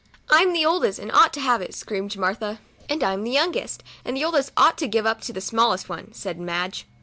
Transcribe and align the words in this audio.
"I'm 0.35 0.51
the 0.53 0.65
oldest, 0.65 0.97
and 0.97 1.11
ought 1.11 1.31
to 1.33 1.39
have 1.39 1.61
it," 1.61 1.75
screamed 1.75 2.17
Martha." 2.17 2.59
And 2.89 3.03
I'm 3.03 3.23
the 3.23 3.29
youngest, 3.29 3.83
and 4.03 4.17
the 4.17 4.25
oldest 4.25 4.51
ought 4.57 4.75
to 4.79 4.87
give 4.87 5.05
up 5.05 5.21
to 5.21 5.31
the 5.31 5.41
smallest 5.41 5.89
one," 5.89 6.11
said 6.11 6.39
Madge. 6.39 6.87